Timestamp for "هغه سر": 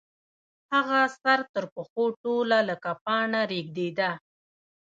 0.73-1.39